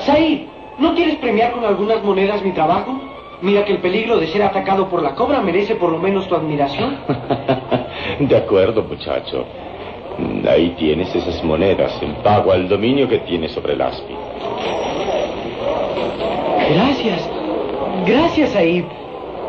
Said, 0.05 0.41
¿no 0.81 0.95
quieres 0.95 1.17
premiar 1.17 1.53
con 1.53 1.65
algunas 1.65 2.03
monedas 2.03 2.43
mi 2.43 2.53
trabajo? 2.53 3.01
Mira 3.43 3.65
que 3.65 3.73
el 3.73 3.79
peligro 3.79 4.19
de 4.19 4.27
ser 4.27 4.43
atacado 4.43 4.89
por 4.89 5.03
la 5.03 5.15
cobra 5.15 5.41
merece 5.41 5.77
por 5.77 5.91
lo 5.91 5.99
menos 5.99 6.29
tu 6.29 6.35
admiración. 6.35 6.97
de 8.19 8.37
acuerdo, 8.37 8.83
muchacho. 8.83 9.47
Ahí 10.49 10.75
tienes 10.79 11.15
esas 11.15 11.43
monedas 11.43 11.93
en 12.03 12.15
pago 12.17 12.53
al 12.53 12.69
dominio 12.69 13.09
que 13.09 13.19
tienes 13.21 13.53
sobre 13.53 13.75
el 13.75 13.81
áspid. 13.81 14.15
Gracias. 16.75 17.31
Gracias, 18.07 18.51
Said. 18.51 18.85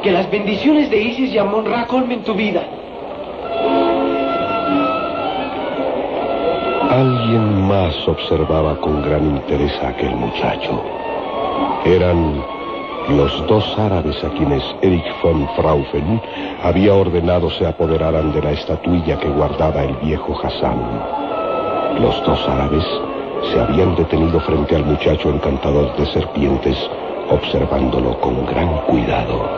Que 0.03 0.11
las 0.11 0.29
bendiciones 0.31 0.89
de 0.89 1.01
Isis 1.01 1.33
y 1.33 1.37
Amon 1.37 1.65
Ra 1.65 1.85
colmen 1.87 2.23
tu 2.23 2.33
vida. 2.33 2.63
Alguien 6.89 7.67
más 7.67 7.95
observaba 8.07 8.75
con 8.77 9.01
gran 9.01 9.25
interés 9.25 9.71
a 9.81 9.89
aquel 9.89 10.15
muchacho. 10.15 10.83
Eran 11.86 12.43
los 13.10 13.47
dos 13.47 13.78
árabes 13.78 14.24
a 14.24 14.30
quienes 14.30 14.63
Erich 14.82 15.21
von 15.21 15.47
Fraufen 15.56 16.21
había 16.63 16.93
ordenado 16.93 17.50
se 17.50 17.65
apoderaran 17.65 18.32
de 18.32 18.41
la 18.41 18.52
estatuilla 18.52 19.17
que 19.17 19.28
guardaba 19.30 19.84
el 19.84 19.95
viejo 19.97 20.39
Hassan. 20.41 20.80
Los 22.00 22.24
dos 22.24 22.47
árabes 22.47 22.86
se 23.52 23.60
habían 23.60 23.95
detenido 23.95 24.39
frente 24.41 24.76
al 24.76 24.86
muchacho 24.86 25.30
encantador 25.30 25.95
de 25.97 26.06
serpientes, 26.08 26.78
observándolo 27.30 28.19
con 28.19 28.45
gran 28.45 28.69
cuidado. 28.86 29.50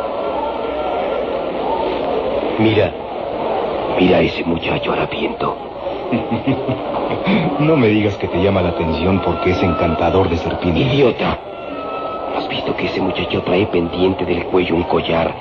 Mira, 2.60 2.92
mira 4.00 4.18
a 4.18 4.22
ese 4.22 4.44
muchacho 4.44 4.94
harapiento. 4.94 5.58
No 7.60 7.78
me 7.78 7.88
digas 7.88 8.18
que 8.18 8.28
te 8.28 8.42
llama 8.44 8.62
la 8.62 8.70
atención 8.70 9.22
porque 9.24 9.52
es 9.52 9.64
encantador 9.64 10.30
de 10.30 10.38
serpientes. 10.38 10.94
Idiota. 10.94 11.40
¿No 12.34 12.40
has 12.40 12.48
visto 12.50 12.76
que 12.76 12.88
ese 12.88 13.00
muchacho 13.00 13.44
trae 13.44 13.68
pendiente 13.68 14.26
del 14.26 14.46
cuello 14.46 14.76
un 14.76 14.84
collar 14.84 15.32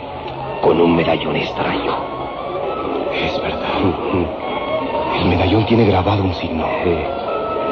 con 0.61 0.79
un 0.79 0.95
medallón 0.95 1.37
extraño? 1.37 1.97
Es 3.15 3.41
verdad. 3.41 3.81
El 5.19 5.29
medallón 5.31 5.65
tiene 5.65 5.87
grabado 5.87 6.23
un 6.23 6.35
signo. 6.35 6.67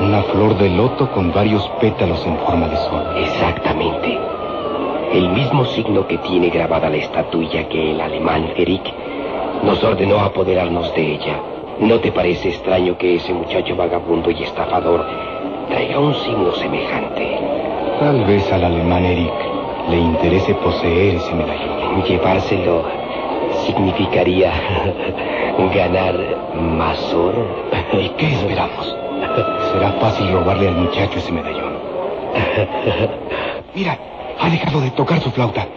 Una 0.00 0.22
flor 0.22 0.56
de 0.56 0.70
loto 0.70 1.10
con 1.10 1.34
varios 1.34 1.68
pétalos 1.82 2.26
en 2.26 2.38
forma 2.38 2.66
de 2.68 2.76
sol. 2.76 3.04
Exactamente. 3.18 4.18
El 5.12 5.28
mismo 5.28 5.66
signo 5.66 6.06
que 6.06 6.16
tiene 6.18 6.48
grabada 6.48 6.88
la 6.88 6.96
estatuilla 6.96 7.68
que 7.68 7.90
el 7.90 8.00
alemán 8.00 8.50
Eric 8.56 8.90
nos 9.62 9.84
ordenó 9.84 10.20
apoderarnos 10.20 10.94
de 10.94 11.16
ella. 11.16 11.38
¿No 11.78 12.00
te 12.00 12.10
parece 12.10 12.48
extraño 12.48 12.96
que 12.96 13.16
ese 13.16 13.34
muchacho 13.34 13.76
vagabundo 13.76 14.30
y 14.30 14.44
estafador 14.44 15.04
traiga 15.68 15.98
un 15.98 16.14
signo 16.14 16.52
semejante? 16.52 17.59
Tal 18.00 18.24
vez 18.24 18.50
al 18.50 18.64
alemán 18.64 19.04
Eric 19.04 19.30
le 19.90 19.98
interese 19.98 20.54
poseer 20.54 21.16
ese 21.16 21.34
medallón. 21.34 22.02
Llevárselo 22.02 22.82
significaría 23.66 24.50
ganar 25.74 26.14
más 26.54 27.12
oro. 27.12 27.46
¿Y 27.92 28.08
qué 28.16 28.32
esperamos? 28.32 28.96
Será 29.72 29.92
fácil 30.00 30.32
robarle 30.32 30.68
al 30.68 30.76
muchacho 30.76 31.18
ese 31.18 31.30
medallón. 31.30 31.74
Mira, 33.74 33.98
ha 34.40 34.48
dejado 34.48 34.80
de 34.80 34.92
tocar 34.92 35.20
su 35.20 35.30
flauta. 35.30 35.68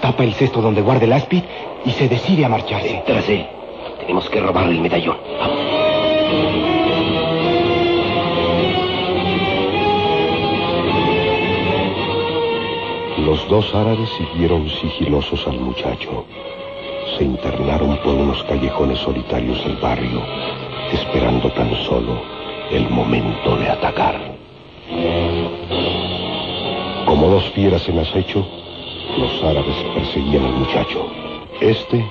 Tapa 0.00 0.24
el 0.24 0.32
cesto 0.32 0.62
donde 0.62 0.80
guarda 0.80 1.04
el 1.04 1.12
áspid 1.12 1.42
y 1.84 1.90
se 1.90 2.08
decide 2.08 2.46
a 2.46 2.48
marcharse. 2.48 3.02
Tras 3.04 3.28
él, 3.28 3.46
tenemos 4.00 4.30
que 4.30 4.40
robarle 4.40 4.72
el 4.76 4.80
medallón. 4.80 5.18
Vamos. 5.38 6.65
Los 13.26 13.48
dos 13.48 13.74
árabes 13.74 14.08
siguieron 14.10 14.70
sigilosos 14.70 15.48
al 15.48 15.58
muchacho. 15.58 16.24
Se 17.18 17.24
internaron 17.24 17.96
por 17.96 18.14
unos 18.14 18.40
callejones 18.44 19.00
solitarios 19.00 19.64
del 19.64 19.74
barrio, 19.78 20.22
esperando 20.92 21.50
tan 21.50 21.74
solo 21.86 22.22
el 22.70 22.88
momento 22.88 23.56
de 23.56 23.68
atacar. 23.68 24.14
Como 27.04 27.26
dos 27.26 27.42
fieras 27.50 27.88
en 27.88 27.98
acecho, 27.98 28.46
los 29.18 29.42
árabes 29.42 29.74
perseguían 29.92 30.44
al 30.44 30.52
muchacho. 30.52 31.10
Este, 31.60 32.08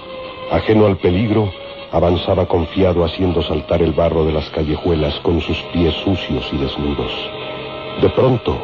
ajeno 0.51 0.85
al 0.85 0.97
peligro, 0.97 1.49
avanzaba 1.93 2.45
confiado 2.45 3.05
haciendo 3.05 3.41
saltar 3.41 3.81
el 3.81 3.93
barro 3.93 4.25
de 4.25 4.33
las 4.33 4.49
callejuelas 4.49 5.17
con 5.21 5.39
sus 5.39 5.61
pies 5.71 5.93
sucios 6.03 6.45
y 6.51 6.57
desnudos. 6.57 7.13
De 8.01 8.09
pronto, 8.09 8.57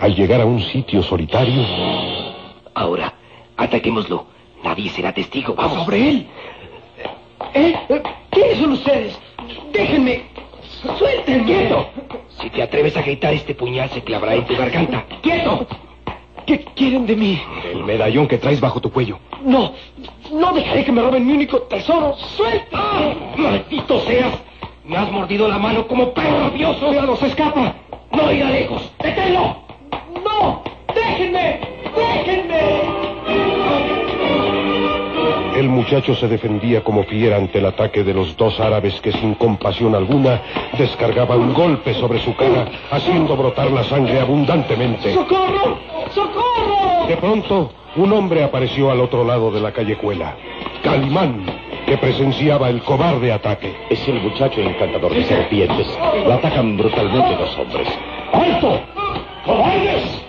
al 0.00 0.14
llegar 0.14 0.40
a 0.40 0.46
un 0.46 0.60
sitio 0.60 1.02
solitario... 1.02 1.62
Ahora, 2.74 3.14
ataquémoslo. 3.56 4.26
Nadie 4.62 4.90
será 4.90 5.12
testigo. 5.12 5.54
Vamos. 5.54 5.84
¡Sobre 5.84 6.08
él! 6.08 6.26
¿Eh? 7.54 7.74
¿Quiénes 8.30 8.58
son 8.58 8.72
ustedes? 8.72 9.18
Déjenme. 9.72 10.24
¡Suelten! 10.98 11.44
¡Quieto! 11.44 11.88
Si 12.40 12.50
te 12.50 12.62
atreves 12.62 12.96
a 12.96 13.02
gritar, 13.02 13.32
este 13.32 13.54
puñal 13.54 13.88
se 13.90 14.02
clavará 14.02 14.34
en 14.34 14.44
tu 14.44 14.56
garganta. 14.56 15.04
¡Quieto! 15.22 15.66
¿Qué 16.46 16.64
quieren 16.76 17.06
de 17.06 17.16
mí? 17.16 17.40
El 17.72 17.84
medallón 17.84 18.28
que 18.28 18.38
traes 18.38 18.60
bajo 18.60 18.80
tu 18.80 18.92
cuello. 18.92 19.18
No, 19.42 19.72
no 20.30 20.52
dejaré 20.52 20.84
que 20.84 20.92
me 20.92 21.02
roben 21.02 21.26
mi 21.26 21.32
único 21.32 21.62
tesoro. 21.62 22.14
¡Suelta! 22.36 23.14
¡Maldito 23.36 24.00
seas! 24.02 24.34
Me 24.84 24.96
has 24.96 25.10
mordido 25.10 25.48
la 25.48 25.58
mano 25.58 25.86
como 25.88 26.12
perro 26.12 26.40
rabioso. 26.40 26.86
¡Cuidado, 26.86 27.16
se 27.16 27.26
escapa! 27.26 27.74
¡No 28.12 28.30
irá 28.30 28.50
lejos! 28.50 28.92
¡Deténlo! 29.02 29.65
Muchacho 35.76 36.14
se 36.14 36.26
defendía 36.26 36.82
como 36.82 37.04
fiera 37.04 37.36
ante 37.36 37.58
el 37.58 37.66
ataque 37.66 38.02
de 38.02 38.14
los 38.14 38.36
dos 38.36 38.58
árabes 38.58 39.00
que 39.00 39.12
sin 39.12 39.34
compasión 39.34 39.94
alguna 39.94 40.40
descargaban 40.76 41.38
un 41.38 41.54
golpe 41.54 41.94
sobre 41.94 42.18
su 42.20 42.34
cara, 42.34 42.66
haciendo 42.90 43.36
brotar 43.36 43.70
la 43.70 43.84
sangre 43.84 44.18
abundantemente. 44.18 45.12
¡Socorro! 45.12 45.78
¡Socorro! 46.14 47.06
De 47.06 47.16
pronto, 47.18 47.70
un 47.96 48.12
hombre 48.12 48.42
apareció 48.42 48.90
al 48.90 49.00
otro 49.00 49.22
lado 49.24 49.50
de 49.50 49.60
la 49.60 49.72
callejuela. 49.72 50.34
Calimán, 50.82 51.44
que 51.86 51.98
presenciaba 51.98 52.68
el 52.70 52.82
cobarde 52.82 53.32
ataque. 53.32 53.76
Es 53.90 54.06
el 54.08 54.20
muchacho 54.20 54.60
encantador 54.60 55.14
de 55.14 55.24
serpientes. 55.24 55.86
Lo 56.24 56.32
atacan 56.32 56.76
brutalmente 56.76 57.36
dos 57.36 57.58
hombres. 57.58 57.88
¡Alto! 58.32 58.80
¡Cobardes! 59.44 60.24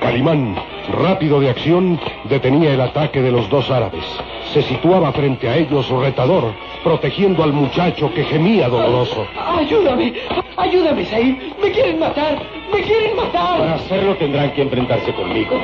Calimán, 0.00 0.56
rápido 1.02 1.40
de 1.40 1.50
acción, 1.50 1.98
detenía 2.24 2.72
el 2.72 2.80
ataque 2.80 3.22
de 3.22 3.32
los 3.32 3.48
dos 3.48 3.70
árabes. 3.70 4.04
Se 4.52 4.62
situaba 4.62 5.12
frente 5.12 5.46
a 5.48 5.56
ellos 5.56 5.88
retador, 5.90 6.54
protegiendo 6.82 7.42
al 7.42 7.52
muchacho 7.52 8.12
que 8.14 8.24
gemía 8.24 8.68
doloroso. 8.68 9.26
¡Ayúdame! 9.36 10.14
¡Ayúdame, 10.56 11.04
Said! 11.04 11.36
¡Me 11.62 11.70
quieren 11.70 11.98
matar! 11.98 12.38
¡Me 12.72 12.80
quieren 12.82 13.14
matar! 13.14 13.58
Para 13.58 13.74
hacerlo 13.74 14.16
tendrán 14.16 14.52
que 14.52 14.62
enfrentarse 14.62 15.12
conmigo. 15.12 15.60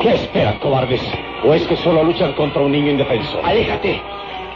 ¿Qué 0.00 0.10
esperan, 0.10 0.58
cobardes? 0.60 1.02
¿O 1.44 1.52
es 1.52 1.66
que 1.66 1.76
solo 1.78 2.04
luchan 2.04 2.32
contra 2.34 2.62
un 2.62 2.70
niño 2.70 2.92
indefenso? 2.92 3.40
¡Aléjate! 3.42 4.00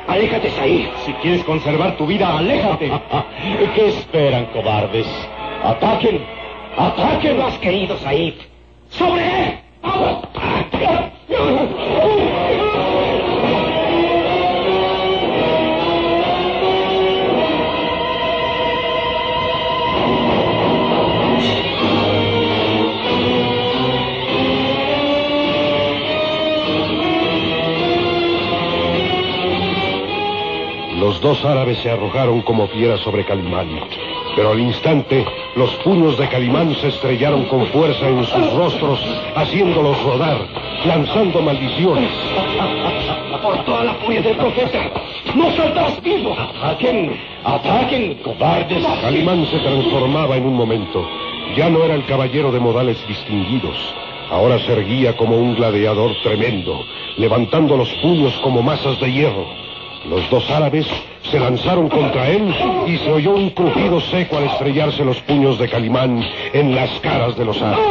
¡Aléjate, 0.06 0.50
Said! 0.50 0.86
Si 1.04 1.12
quieres 1.14 1.42
conservar 1.42 1.96
tu 1.96 2.06
vida, 2.06 2.38
aléjate. 2.38 2.92
¿Qué 3.74 3.88
esperan, 3.88 4.46
cobardes? 4.46 5.06
¡Ataquen! 5.64 6.24
¡Ataquen! 6.76 7.36
¿Lo 7.36 7.46
has 7.46 7.58
querido, 7.58 7.98
Said? 7.98 8.34
¡Sobre 8.90 9.22
él! 9.24 9.58
¡Vamos! 9.82 10.26
Los 31.16 31.38
dos 31.38 31.44
árabes 31.46 31.78
se 31.78 31.90
arrojaron 31.90 32.42
como 32.42 32.66
fieras 32.68 33.00
sobre 33.00 33.24
Calimán. 33.24 33.70
Pero 34.36 34.50
al 34.50 34.60
instante, 34.60 35.24
los 35.54 35.70
puños 35.76 36.18
de 36.18 36.28
Calimán 36.28 36.74
se 36.74 36.88
estrellaron 36.88 37.46
con 37.46 37.66
fuerza 37.68 38.06
en 38.06 38.22
sus 38.26 38.52
rostros, 38.52 39.00
haciéndolos 39.34 39.98
rodar, 40.02 40.36
lanzando 40.84 41.40
maldiciones. 41.40 42.10
¡Por 43.42 43.64
toda 43.64 43.84
la 43.84 43.94
furia 43.94 44.20
del 44.20 44.36
profeta! 44.36 44.90
¡No 45.34 45.50
saldrás 45.56 46.02
vivo! 46.02 46.36
¡Ataquen! 46.38 47.18
¡Ataquen, 47.44 48.14
cobardes! 48.16 48.84
Calimán 49.00 49.46
se 49.46 49.58
transformaba 49.60 50.36
en 50.36 50.44
un 50.44 50.54
momento. 50.54 51.08
Ya 51.56 51.70
no 51.70 51.82
era 51.82 51.94
el 51.94 52.04
caballero 52.04 52.52
de 52.52 52.60
modales 52.60 52.98
distinguidos. 53.08 53.94
Ahora 54.30 54.58
se 54.58 54.70
erguía 54.70 55.16
como 55.16 55.38
un 55.38 55.54
gladiador 55.54 56.14
tremendo, 56.22 56.84
levantando 57.16 57.74
los 57.78 57.88
puños 58.02 58.34
como 58.42 58.60
masas 58.60 59.00
de 59.00 59.10
hierro. 59.10 59.65
Los 60.08 60.30
dos 60.30 60.48
árabes 60.50 60.86
se 61.30 61.40
lanzaron 61.40 61.88
contra 61.88 62.28
él 62.28 62.54
y 62.86 62.96
se 62.98 63.10
oyó 63.10 63.34
un 63.34 63.50
crujido 63.50 64.00
seco 64.00 64.36
al 64.36 64.44
estrellarse 64.44 65.04
los 65.04 65.18
puños 65.22 65.58
de 65.58 65.68
Calimán 65.68 66.24
en 66.52 66.74
las 66.74 66.90
caras 67.00 67.36
de 67.36 67.44
los 67.44 67.60
árabes. 67.60 67.84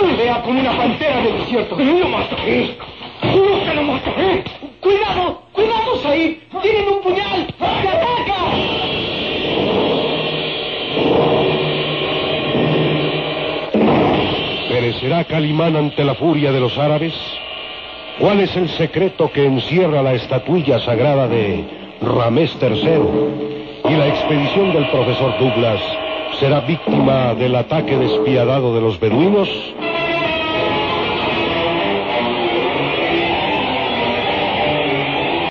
¡Pelea 0.00 0.40
con 0.42 0.56
una 0.56 0.76
pantera 0.76 1.20
del 1.20 1.38
desierto! 1.38 1.76
¡Lo 1.76 2.08
mataré! 2.08 2.76
¡Juro 3.22 3.64
que 3.64 3.74
lo 3.74 3.82
mataré! 3.82 4.44
¡Cuidado! 4.80 5.42
¡Cuidado, 5.52 5.96
Said! 6.02 6.36
¡Tienen 6.62 6.88
un 6.88 7.00
puñal! 7.02 7.54
¡Se 7.58 7.88
ataca! 7.88 8.36
¿Perecerá 14.68 15.24
Calimán 15.24 15.76
ante 15.76 16.04
la 16.04 16.14
furia 16.14 16.52
de 16.52 16.60
los 16.60 16.78
árabes? 16.78 17.14
¿Cuál 18.20 18.40
es 18.40 18.54
el 18.54 18.68
secreto 18.68 19.32
que 19.32 19.46
encierra 19.46 20.02
la 20.02 20.12
estatuilla 20.12 20.78
sagrada 20.80 21.26
de 21.26 21.64
Ramés 22.02 22.54
III? 22.60 23.88
¿Y 23.88 23.96
la 23.96 24.08
expedición 24.08 24.74
del 24.74 24.86
profesor 24.90 25.38
Douglas 25.38 25.80
será 26.38 26.60
víctima 26.60 27.34
del 27.34 27.56
ataque 27.56 27.96
despiadado 27.96 28.74
de 28.74 28.82
los 28.82 29.00
beduinos? 29.00 29.48